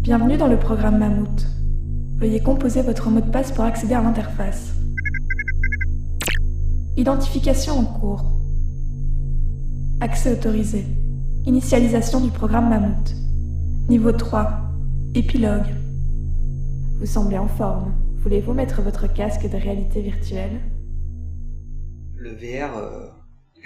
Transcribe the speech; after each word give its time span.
Bienvenue 0.00 0.36
dans 0.36 0.46
le 0.46 0.58
programme 0.58 0.98
Mammouth. 0.98 1.46
Veuillez 2.18 2.40
composer 2.40 2.82
votre 2.82 3.10
mot 3.10 3.20
de 3.20 3.30
passe 3.30 3.52
pour 3.52 3.64
accéder 3.64 3.94
à 3.94 4.00
l'interface. 4.00 4.72
Identification 6.96 7.80
en 7.80 7.84
cours. 7.84 8.24
Accès 10.00 10.32
autorisé. 10.32 10.86
Initialisation 11.46 12.20
du 12.20 12.30
programme 12.30 12.70
Mammouth. 12.70 13.12
Niveau 13.88 14.12
3. 14.12 14.50
Épilogue. 15.14 15.74
Vous 17.00 17.06
semblez 17.06 17.36
en 17.36 17.48
forme. 17.48 17.92
Voulez-vous 18.22 18.54
mettre 18.54 18.80
votre 18.82 19.12
casque 19.12 19.50
de 19.50 19.56
réalité 19.56 20.00
virtuelle? 20.00 20.60
Le 22.16 22.30
VR, 22.30 22.78
euh, 22.78 23.08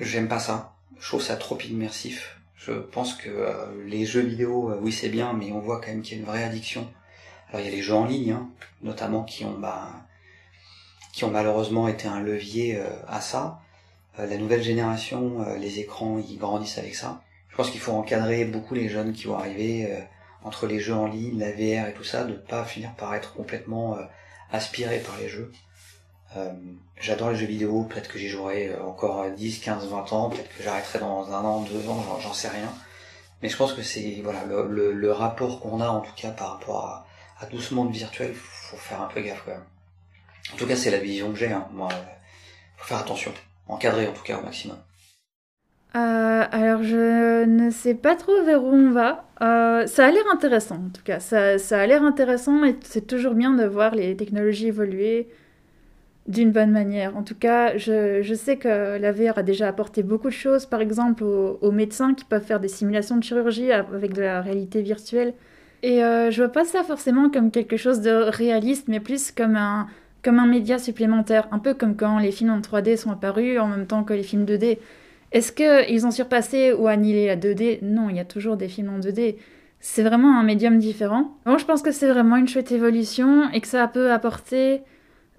j'aime 0.00 0.28
pas 0.28 0.40
ça. 0.40 0.76
Je 0.98 1.06
trouve 1.08 1.22
ça 1.22 1.36
trop 1.36 1.58
immersif. 1.60 2.41
Je 2.64 2.72
pense 2.72 3.14
que 3.14 3.28
euh, 3.28 3.52
les 3.86 4.06
jeux 4.06 4.20
vidéo, 4.20 4.70
euh, 4.70 4.78
oui 4.80 4.92
c'est 4.92 5.08
bien, 5.08 5.32
mais 5.32 5.50
on 5.50 5.58
voit 5.58 5.80
quand 5.80 5.88
même 5.88 6.02
qu'il 6.02 6.16
y 6.16 6.20
a 6.20 6.22
une 6.22 6.28
vraie 6.28 6.44
addiction. 6.44 6.88
Alors 7.48 7.60
il 7.60 7.64
y 7.64 7.72
a 7.72 7.74
les 7.74 7.82
jeux 7.82 7.94
en 7.94 8.04
ligne, 8.04 8.32
hein, 8.32 8.48
notamment 8.82 9.24
qui 9.24 9.44
ont, 9.44 9.58
bah, 9.58 9.88
qui 11.12 11.24
ont 11.24 11.30
malheureusement 11.30 11.88
été 11.88 12.06
un 12.06 12.20
levier 12.20 12.76
euh, 12.78 12.88
à 13.08 13.20
ça. 13.20 13.60
la 14.16 14.36
nouvelle 14.36 14.62
génération, 14.62 15.44
les 15.58 15.80
écrans, 15.80 16.18
ils 16.18 16.38
grandissent 16.38 16.78
avec 16.78 16.94
ça. 16.94 17.22
Je 17.48 17.56
pense 17.56 17.70
qu'il 17.70 17.80
faut 17.80 17.92
encadrer 17.92 18.44
beaucoup 18.44 18.74
les 18.74 18.88
jeunes 18.88 19.12
qui 19.12 19.26
vont 19.26 19.38
arriver 19.38 19.88
entre 20.44 20.66
les 20.66 20.80
jeux 20.80 20.94
en 20.94 21.06
ligne, 21.06 21.38
la 21.38 21.50
VR 21.52 21.88
et 21.88 21.94
tout 21.94 22.04
ça, 22.04 22.24
de 22.24 22.34
pas 22.34 22.64
finir 22.64 22.94
par 22.94 23.14
être 23.14 23.32
complètement 23.34 23.96
aspiré 24.50 24.98
par 24.98 25.16
les 25.18 25.28
jeux. 25.28 25.50
Euh, 26.36 26.50
j'adore 27.00 27.30
les 27.30 27.36
jeux 27.36 27.46
vidéo, 27.46 27.84
peut-être 27.84 28.08
que 28.08 28.18
j'y 28.18 28.28
jouerai 28.28 28.68
euh, 28.68 28.84
encore 28.84 29.30
10, 29.30 29.60
15, 29.60 29.88
20 29.88 30.12
ans, 30.12 30.30
peut-être 30.30 30.48
que 30.56 30.62
j'arrêterai 30.62 30.98
dans 30.98 31.30
un 31.32 31.44
an, 31.44 31.62
deux 31.62 31.88
ans, 31.88 32.18
j'en 32.20 32.32
sais 32.32 32.48
rien. 32.48 32.72
Mais 33.42 33.48
je 33.48 33.56
pense 33.56 33.72
que 33.72 33.82
c'est 33.82 34.20
voilà 34.22 34.44
le, 34.44 35.12
rapport 35.12 35.60
qu'on 35.60 35.80
a 35.80 35.88
en 35.88 36.00
tout 36.00 36.14
cas 36.16 36.30
par 36.30 36.52
rapport 36.52 37.06
à, 37.40 37.46
tout 37.46 37.60
ce 37.60 37.74
monde 37.74 37.90
virtuel, 37.90 38.32
faut 38.34 38.76
faire 38.76 39.02
un 39.02 39.08
peu 39.08 39.20
gaffe 39.20 39.42
quand 39.44 39.50
même. 39.50 39.64
En 40.54 40.56
tout 40.56 40.66
cas, 40.66 40.76
c'est 40.76 40.92
la 40.92 40.98
vision 40.98 41.32
que 41.32 41.38
j'ai. 41.38 41.50
Hein. 41.50 41.66
Moi, 41.72 41.88
faut 42.76 42.86
faire 42.86 42.98
attention, 42.98 43.32
encadrer 43.66 44.06
en 44.06 44.12
tout 44.12 44.22
cas 44.22 44.38
au 44.38 44.42
maximum. 44.42 44.78
Euh, 45.94 46.44
alors, 46.50 46.82
je 46.84 47.44
ne 47.44 47.70
sais 47.70 47.94
pas 47.94 48.14
trop 48.14 48.42
vers 48.44 48.62
où 48.62 48.72
on 48.72 48.92
va. 48.92 49.24
Euh, 49.42 49.86
ça 49.86 50.06
a 50.06 50.10
l'air 50.10 50.24
intéressant, 50.32 50.76
en 50.76 50.90
tout 50.90 51.02
cas. 51.02 51.18
Ça 51.20 51.56
a 51.80 51.86
l'air 51.86 52.04
intéressant 52.04 52.64
et 52.64 52.76
c'est 52.84 53.06
toujours 53.06 53.34
bien 53.34 53.52
de 53.52 53.64
voir 53.64 53.94
les 53.94 54.16
technologies 54.16 54.68
évoluer 54.68 55.28
d'une 56.28 56.52
bonne 56.52 56.70
manière. 56.70 57.16
En 57.16 57.22
tout 57.22 57.34
cas, 57.34 57.76
je, 57.76 58.22
je, 58.22 58.34
sais 58.34 58.56
que 58.56 58.98
la 58.98 59.12
VR 59.12 59.38
a 59.38 59.42
déjà 59.42 59.68
apporté 59.68 60.02
beaucoup 60.02 60.28
de 60.28 60.34
choses, 60.34 60.66
par 60.66 60.80
exemple 60.80 61.24
aux, 61.24 61.72
médecins 61.72 62.14
qui 62.14 62.24
peuvent 62.24 62.44
faire 62.44 62.60
des 62.60 62.68
simulations 62.68 63.16
de 63.16 63.24
chirurgie 63.24 63.72
avec 63.72 64.12
de 64.12 64.22
la 64.22 64.40
réalité 64.40 64.82
virtuelle. 64.82 65.34
Et 65.82 66.04
euh, 66.04 66.30
je 66.30 66.42
vois 66.42 66.52
pas 66.52 66.64
ça 66.64 66.84
forcément 66.84 67.28
comme 67.28 67.50
quelque 67.50 67.76
chose 67.76 68.00
de 68.00 68.10
réaliste, 68.10 68.86
mais 68.86 69.00
plus 69.00 69.32
comme 69.32 69.56
un, 69.56 69.88
comme 70.22 70.38
un 70.38 70.46
média 70.46 70.78
supplémentaire, 70.78 71.48
un 71.50 71.58
peu 71.58 71.74
comme 71.74 71.96
quand 71.96 72.18
les 72.18 72.30
films 72.30 72.50
en 72.50 72.60
3D 72.60 72.96
sont 72.96 73.10
apparus 73.10 73.58
en 73.58 73.66
même 73.66 73.86
temps 73.86 74.04
que 74.04 74.14
les 74.14 74.22
films 74.22 74.44
2D. 74.44 74.78
Est-ce 75.32 75.50
qu'ils 75.50 76.06
ont 76.06 76.10
surpassé 76.12 76.72
ou 76.72 76.86
annihilé 76.86 77.26
la 77.26 77.36
2D 77.36 77.80
Non, 77.82 78.10
il 78.10 78.16
y 78.16 78.20
a 78.20 78.24
toujours 78.24 78.56
des 78.56 78.68
films 78.68 78.90
en 78.90 79.00
2D. 79.00 79.36
C'est 79.80 80.04
vraiment 80.04 80.38
un 80.38 80.44
médium 80.44 80.78
différent. 80.78 81.36
Moi, 81.46 81.58
je 81.58 81.64
pense 81.64 81.82
que 81.82 81.90
c'est 81.90 82.08
vraiment 82.08 82.36
une 82.36 82.46
chouette 82.46 82.70
évolution 82.70 83.50
et 83.50 83.60
que 83.60 83.66
ça 83.66 83.88
peut 83.88 84.12
apporter 84.12 84.82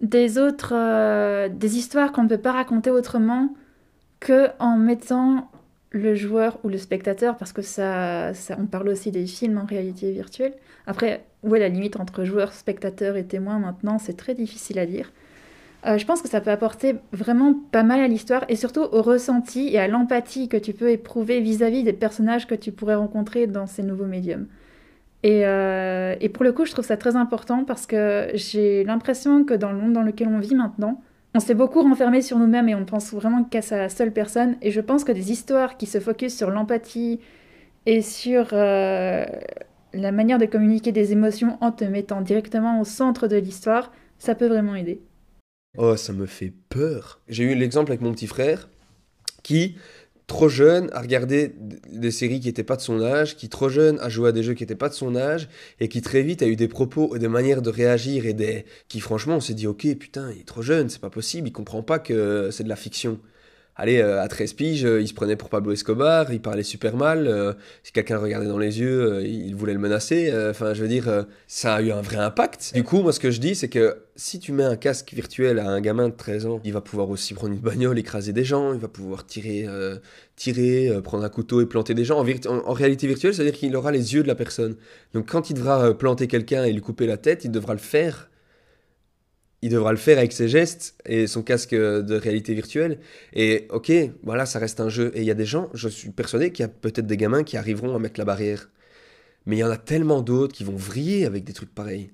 des 0.03 0.37
autres, 0.37 0.73
euh, 0.75 1.49
des 1.49 1.77
histoires 1.77 2.11
qu'on 2.11 2.23
ne 2.23 2.29
peut 2.29 2.37
pas 2.37 2.51
raconter 2.51 2.91
autrement 2.91 3.55
que 4.19 4.49
en 4.59 4.77
mettant 4.77 5.49
le 5.91 6.13
joueur 6.13 6.59
ou 6.63 6.69
le 6.69 6.77
spectateur, 6.77 7.37
parce 7.37 7.53
que 7.53 7.61
ça, 7.61 8.33
ça, 8.33 8.57
on 8.59 8.65
parle 8.65 8.89
aussi 8.89 9.11
des 9.11 9.25
films 9.25 9.57
en 9.57 9.65
réalité 9.65 10.11
virtuelle. 10.11 10.53
Après, 10.87 11.23
où 11.43 11.55
est 11.55 11.59
la 11.59 11.69
limite 11.69 11.99
entre 11.99 12.25
joueur, 12.25 12.51
spectateur 12.51 13.15
et 13.15 13.25
témoin 13.25 13.59
maintenant, 13.59 13.97
c'est 13.97 14.17
très 14.17 14.35
difficile 14.35 14.77
à 14.79 14.85
dire. 14.85 15.11
Euh, 15.85 15.97
je 15.97 16.05
pense 16.05 16.21
que 16.21 16.29
ça 16.29 16.41
peut 16.41 16.51
apporter 16.51 16.95
vraiment 17.11 17.53
pas 17.71 17.83
mal 17.83 17.99
à 17.99 18.07
l'histoire 18.07 18.45
et 18.49 18.55
surtout 18.55 18.81
au 18.81 19.01
ressenti 19.01 19.69
et 19.69 19.79
à 19.79 19.87
l'empathie 19.87 20.47
que 20.47 20.57
tu 20.57 20.73
peux 20.73 20.89
éprouver 20.89 21.41
vis-à-vis 21.41 21.83
des 21.83 21.93
personnages 21.93 22.47
que 22.47 22.55
tu 22.55 22.71
pourrais 22.71 22.95
rencontrer 22.95 23.47
dans 23.47 23.67
ces 23.67 23.83
nouveaux 23.83 24.05
médiums. 24.05 24.47
Et, 25.23 25.45
euh, 25.45 26.15
et, 26.19 26.27
pour 26.27 26.43
le 26.43 26.51
coup, 26.51 26.65
je 26.65 26.71
trouve 26.71 26.85
ça 26.85 26.97
très 26.97 27.15
important 27.15 27.63
parce 27.63 27.87
que 27.87 28.27
j'ai 28.33 28.83
l'impression 28.83 29.45
que 29.45 29.53
dans 29.53 29.71
le 29.71 29.77
monde 29.77 29.93
dans 29.93 30.01
lequel 30.01 30.27
on 30.27 30.39
vit 30.39 30.55
maintenant, 30.55 31.01
on 31.33 31.39
s'est 31.39 31.55
beaucoup 31.55 31.81
renfermé 31.81 32.21
sur 32.21 32.37
nous-mêmes 32.37 32.69
et 32.69 32.75
on 32.75 32.85
pense 32.85 33.13
vraiment 33.13 33.43
qu'à 33.43 33.61
sa 33.61 33.89
seule 33.89 34.11
personne. 34.11 34.57
Et 34.61 34.71
je 34.71 34.81
pense 34.81 35.03
que 35.03 35.11
des 35.11 35.31
histoires 35.31 35.77
qui 35.77 35.85
se 35.85 35.99
focusent 35.99 36.37
sur 36.37 36.51
l'empathie 36.51 37.21
et 37.85 38.01
sur 38.01 38.49
euh, 38.51 39.25
la 39.93 40.11
manière 40.11 40.39
de 40.39 40.45
communiquer 40.45 40.91
des 40.91 41.11
émotions 41.13 41.57
en 41.61 41.71
te 41.71 41.85
mettant 41.85 42.21
directement 42.21 42.81
au 42.81 42.83
centre 42.83 43.27
de 43.27 43.37
l'histoire, 43.37 43.91
ça 44.19 44.35
peut 44.35 44.47
vraiment 44.47 44.75
aider. 44.75 45.01
Oh, 45.77 45.95
ça 45.95 46.13
me 46.13 46.25
fait 46.25 46.53
peur. 46.69 47.21
J'ai 47.27 47.45
eu 47.45 47.55
l'exemple 47.55 47.91
avec 47.91 48.01
mon 48.01 48.11
petit 48.11 48.27
frère 48.27 48.69
qui, 49.41 49.77
trop 50.27 50.49
jeune, 50.49 50.89
a 50.93 51.01
regardé 51.01 51.53
des 51.91 52.11
séries 52.11 52.39
qui 52.39 52.47
n'étaient 52.47 52.63
pas 52.63 52.75
de 52.75 52.81
son 52.81 53.01
âge, 53.01 53.35
qui 53.35 53.49
trop 53.49 53.69
jeune 53.69 53.99
a 53.99 54.09
joué 54.09 54.29
à 54.29 54.31
des 54.31 54.43
jeux 54.43 54.53
qui 54.53 54.63
n'étaient 54.63 54.75
pas 54.75 54.89
de 54.89 54.93
son 54.93 55.15
âge, 55.15 55.49
et 55.79 55.89
qui 55.89 56.01
très 56.01 56.21
vite 56.21 56.41
a 56.41 56.47
eu 56.47 56.55
des 56.55 56.67
propos, 56.67 57.17
des 57.17 57.27
manières 57.27 57.61
de 57.61 57.69
réagir, 57.69 58.25
et 58.25 58.33
des... 58.33 58.65
qui 58.87 58.99
franchement 58.99 59.35
on 59.35 59.41
s'est 59.41 59.53
dit, 59.53 59.67
ok, 59.67 59.87
putain, 59.97 60.31
il 60.31 60.41
est 60.41 60.47
trop 60.47 60.61
jeune, 60.61 60.89
c'est 60.89 61.01
pas 61.01 61.09
possible, 61.09 61.47
il 61.47 61.51
comprend 61.51 61.83
pas 61.83 61.99
que 61.99 62.49
c'est 62.51 62.63
de 62.63 62.69
la 62.69 62.75
fiction 62.75 63.19
allez, 63.75 63.99
euh, 63.99 64.21
à 64.21 64.27
13 64.27 64.53
piges, 64.53 64.85
euh, 64.85 65.01
il 65.01 65.07
se 65.07 65.13
prenait 65.13 65.35
pour 65.35 65.49
Pablo 65.49 65.71
Escobar, 65.71 66.31
il 66.31 66.41
parlait 66.41 66.63
super 66.63 66.95
mal, 66.95 67.27
euh, 67.27 67.53
si 67.83 67.91
quelqu'un 67.91 68.17
regardait 68.17 68.47
dans 68.47 68.57
les 68.57 68.79
yeux, 68.79 69.23
il 69.25 69.55
voulait 69.55 69.73
le 69.73 69.79
menacer. 69.79 70.31
Enfin, 70.49 70.73
je 70.73 70.81
veux 70.81 70.87
dire, 70.87 71.25
ça 71.47 71.75
a 71.75 71.81
eu 71.81 71.91
un 71.91 72.01
vrai 72.01 72.17
impact. 72.17 72.71
Du 72.73 72.83
coup, 72.83 73.01
moi, 73.01 73.11
ce 73.13 73.19
que 73.19 73.31
je 73.31 73.39
dis, 73.39 73.55
c'est 73.55 73.69
que 73.69 73.97
si 74.15 74.39
tu 74.39 74.51
mets 74.51 74.63
un 74.63 74.75
casque 74.75 75.11
virtuel 75.13 75.59
à 75.59 75.69
un 75.69 75.81
gamin 75.81 76.09
de 76.09 76.13
13 76.13 76.45
ans, 76.45 76.61
il 76.63 76.73
va 76.73 76.81
pouvoir 76.81 77.09
aussi 77.09 77.33
prendre 77.33 77.53
une 77.53 77.59
bagnole, 77.59 77.97
écraser 77.97 78.33
des 78.33 78.43
gens, 78.43 78.73
il 78.73 78.79
va 78.79 78.87
pouvoir 78.87 79.25
tirer, 79.25 79.67
tirer 80.35 81.01
prendre 81.03 81.23
un 81.23 81.29
couteau 81.29 81.61
et 81.61 81.65
planter 81.65 81.93
des 81.93 82.05
gens. 82.05 82.19
En, 82.19 82.73
réalité 82.73 83.07
virtuelle, 83.07 83.33
c'est-à-dire 83.33 83.53
qu'il 83.53 83.75
aura 83.75 83.91
les 83.91 84.13
yeux 84.13 84.23
de 84.23 84.27
la 84.27 84.35
personne. 84.35 84.75
Donc, 85.13 85.29
quand 85.29 85.49
il 85.49 85.55
devra 85.55 85.97
planter 85.97 86.27
quelqu'un 86.27 86.63
et 86.63 86.71
lui 86.71 86.81
couper 86.81 87.07
la 87.07 87.17
tête, 87.17 87.45
il 87.45 87.51
devra 87.51 87.73
le 87.73 87.79
faire 87.79 88.29
il 89.63 89.69
devra 89.69 89.91
le 89.91 89.97
faire 89.97 90.17
avec 90.17 90.33
ses 90.33 90.49
gestes 90.49 90.93
et 91.05 91.25
son 91.25 91.41
casque 91.41 91.73
de 91.73 92.15
réalité 92.15 92.53
virtuelle. 92.53 92.99
Et 93.31 93.65
ok, 93.69 93.93
voilà, 94.21 94.45
ça 94.45 94.59
reste 94.59 94.81
un 94.81 94.89
jeu. 94.89 95.13
Et 95.15 95.21
il 95.21 95.25
y 95.25 95.31
a 95.31 95.35
des 95.35 95.45
gens, 95.45 95.69
je 95.73 95.87
suis 95.87 96.09
persuadé 96.09 96.51
qu'il 96.51 96.63
y 96.63 96.65
a 96.65 96.67
peut-être 96.67 97.07
des 97.07 97.15
gamins 97.15 97.43
qui 97.43 97.55
arriveront 97.55 97.95
à 97.95 97.99
mettre 97.99 98.19
la 98.19 98.25
barrière. 98.25 98.69
Mais 99.45 99.55
il 99.55 99.59
y 99.59 99.63
en 99.63 99.71
a 99.71 99.77
tellement 99.77 100.21
d'autres 100.21 100.53
qui 100.53 100.65
vont 100.65 100.75
vriller 100.75 101.25
avec 101.25 101.45
des 101.45 101.53
trucs 101.53 101.73
pareils. 101.73 102.11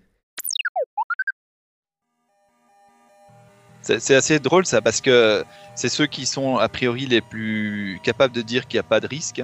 C'est 3.82 4.14
assez 4.14 4.38
drôle 4.38 4.68
ça, 4.68 4.82
parce 4.82 5.02
que 5.02 5.44
c'est 5.74 5.90
ceux 5.90 6.06
qui 6.06 6.28
sont 6.28 6.58
a 6.58 6.70
priori 6.70 7.08
les 7.08 7.22
plus 7.22 8.00
capables 8.04 8.36
de 8.36 8.44
dire 8.44 8.68
qu'il 8.68 8.76
n'y 8.78 8.86
a 8.86 8.90
pas 8.90 9.00
de 9.00 9.08
risque 9.08 9.42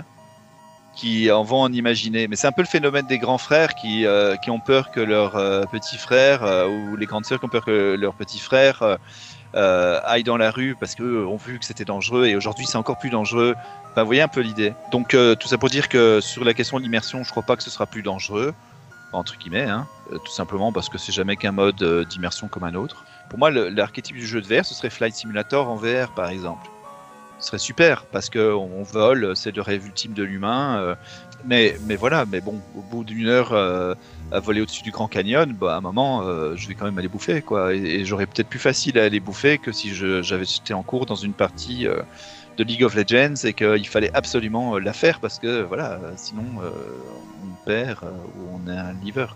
qui 0.96 1.30
en 1.32 1.44
vont 1.44 1.62
en 1.62 1.72
imaginer. 1.72 2.28
Mais 2.28 2.36
c'est 2.36 2.48
un 2.48 2.52
peu 2.52 2.62
le 2.62 2.68
phénomène 2.68 3.06
des 3.06 3.20
grands 3.20 3.38
frères 3.38 3.76
qui, 3.76 4.06
euh, 4.06 4.36
qui 4.38 4.50
ont 4.50 4.60
peur 4.60 4.92
que 4.92 5.00
leurs 5.00 5.36
euh, 5.36 5.64
petits 5.72 5.98
frères 5.98 6.44
euh, 6.44 6.68
ou 6.68 6.96
les 6.96 7.06
grandes 7.06 7.26
sœurs 7.26 7.40
qui 7.40 7.46
ont 7.46 7.50
peur 7.50 7.66
que 7.66 7.96
leurs 8.00 8.14
petits 8.14 8.40
frères 8.40 8.98
aillent 9.54 10.24
dans 10.24 10.38
la 10.38 10.52
rue 10.52 10.76
parce 10.78 10.96
qu'eux 10.96 11.26
ont 11.26 11.38
vu 11.38 11.60
que 11.60 11.66
c'était 11.66 11.86
dangereux 11.86 12.26
et 12.26 12.36
aujourd'hui 12.36 12.66
c'est 12.66 12.78
encore 12.78 12.98
plus 12.98 13.10
dangereux. 13.10 13.56
Enfin, 13.92 14.02
vous 14.02 14.08
voyez 14.08 14.22
un 14.22 14.28
peu 14.28 14.42
l'idée. 14.42 14.74
Donc 14.92 15.10
tout 15.10 15.48
ça 15.48 15.58
pour 15.58 15.70
dire 15.70 15.88
que 15.88 16.20
sur 16.20 16.44
la 16.44 16.54
question 16.54 16.78
de 16.78 16.84
l'immersion, 16.84 17.24
je 17.24 17.32
crois 17.32 17.44
pas 17.44 17.56
que 17.56 17.64
ce 17.64 17.70
sera 17.70 17.86
plus 17.86 18.02
dangereux, 18.02 18.54
entre 19.14 19.38
guillemets, 19.38 19.64
hein, 19.64 19.88
tout 20.10 20.32
simplement 20.32 20.74
parce 20.74 20.90
que 20.90 20.98
c'est 20.98 21.14
jamais 21.14 21.38
qu'un 21.38 21.54
mode 21.54 22.06
d'immersion 22.10 22.50
comme 22.50 22.66
un 22.66 22.76
autre. 22.76 23.06
Pour 23.30 23.40
moi, 23.40 23.50
l'archétype 23.50 24.18
du 24.18 24.28
jeu 24.28 24.42
de 24.42 24.48
VR, 24.48 24.66
ce 24.66 24.74
serait 24.74 24.90
Flight 24.90 25.16
Simulator 25.16 25.70
en 25.70 25.76
VR 25.76 26.14
par 26.14 26.30
exemple 26.30 26.70
ce 27.46 27.50
serait 27.50 27.60
super 27.60 28.06
parce 28.06 28.32
que 28.32 28.54
on 28.54 28.82
vole, 28.82 29.36
c'est 29.36 29.56
le 29.56 29.62
rêve 29.62 29.86
ultime 29.86 30.14
de 30.14 30.24
l'humain. 30.24 30.80
Euh, 30.80 30.96
mais, 31.46 31.78
mais 31.86 31.96
voilà, 31.96 32.26
mais 32.26 32.42
bon, 32.42 32.60
au 32.76 32.82
bout 32.82 33.04
d'une 33.04 33.28
heure 33.28 33.54
euh, 33.54 33.94
à 34.32 34.40
voler 34.40 34.62
au-dessus 34.62 34.82
du 34.82 34.90
Grand 34.90 35.08
Canyon, 35.08 35.54
bah, 35.54 35.76
à 35.76 35.78
un 35.78 35.82
moment, 35.82 36.24
euh, 36.24 36.56
je 36.56 36.68
vais 36.68 36.74
quand 36.74 36.86
même 36.86 36.98
aller 36.98 37.08
bouffer, 37.08 37.44
quoi. 37.44 37.76
Et, 37.76 38.04
j'aurais 38.04 38.26
peut-être 38.26 38.50
plus 38.50 38.58
facile 38.58 38.98
à 38.98 39.04
aller 39.04 39.20
bouffer 39.20 39.60
que 39.60 39.72
si 39.72 39.94
j'avais 39.94 40.44
été 40.44 40.74
en 40.74 40.82
cours 40.82 41.06
dans 41.06 41.16
une 41.16 41.34
partie 41.34 41.86
de 41.86 42.64
League 42.64 42.84
of 42.84 42.96
Legends 42.96 43.36
et 43.44 43.54
qu'il 43.54 43.88
fallait 43.88 44.12
absolument 44.16 44.80
la 44.80 44.94
faire 44.94 45.20
parce 45.20 45.38
que 45.38 45.62
voilà, 45.62 46.00
sinon 46.16 46.46
on 47.44 47.66
perd 47.66 48.00
ou 48.40 48.60
on 48.60 48.72
est 48.72 48.76
un 48.76 48.94
liver. 49.04 49.28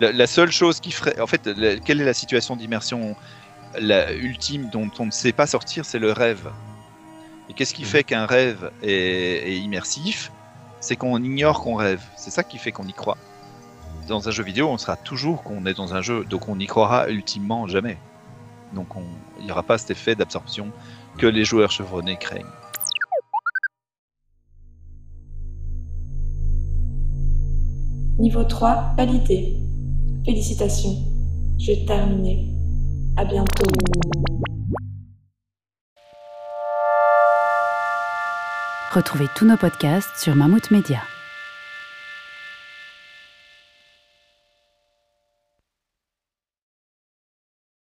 La, 0.00 0.26
seule 0.26 0.50
chose 0.50 0.80
qui 0.80 0.90
ferait, 0.90 1.20
en 1.20 1.26
fait, 1.26 1.50
quelle 1.84 2.00
est 2.00 2.06
la 2.06 2.14
situation 2.14 2.56
d'immersion 2.56 3.14
ultime 3.78 4.70
dont 4.72 4.90
on 4.98 5.04
ne 5.04 5.10
sait 5.10 5.32
pas 5.32 5.46
sortir, 5.46 5.84
c'est 5.84 5.98
le 5.98 6.12
rêve. 6.12 6.48
Qu'est-ce 7.58 7.74
qui 7.74 7.82
mm. 7.82 7.86
fait 7.86 8.04
qu'un 8.04 8.24
rêve 8.24 8.70
est, 8.84 9.58
immersif 9.58 10.30
C'est 10.78 10.94
qu'on 10.94 11.20
ignore 11.20 11.60
qu'on 11.60 11.74
rêve. 11.74 12.00
C'est 12.16 12.30
ça 12.30 12.44
qui 12.44 12.56
fait 12.56 12.70
qu'on 12.70 12.86
y 12.86 12.92
croit. 12.92 13.18
Dans 14.06 14.28
un 14.28 14.30
jeu 14.30 14.44
vidéo, 14.44 14.68
on 14.68 14.78
sera 14.78 14.96
toujours 14.96 15.42
qu'on 15.42 15.66
est 15.66 15.74
dans 15.74 15.92
un 15.92 16.00
jeu, 16.00 16.24
donc 16.24 16.48
on 16.48 16.54
n'y 16.54 16.68
croira 16.68 17.08
ultimement 17.08 17.66
jamais. 17.66 17.98
Donc 18.74 18.86
il 19.40 19.46
n'y 19.46 19.50
aura 19.50 19.64
pas 19.64 19.76
cet 19.76 19.90
effet 19.90 20.14
d'absorption 20.14 20.70
que 21.16 21.26
les 21.26 21.44
joueurs 21.44 21.72
chevronnés 21.72 22.16
craignent. 22.16 22.46
Niveau 28.20 28.44
3, 28.44 28.94
validé. 28.96 29.56
Félicitations, 30.24 30.94
j'ai 31.58 31.84
terminé. 31.84 32.52
À 33.16 33.24
bientôt. 33.24 33.64
Retrouvez 38.90 39.28
tous 39.34 39.44
nos 39.44 39.58
podcasts 39.58 40.16
sur 40.16 40.34
Mammouth 40.34 40.70
Media. 40.70 41.02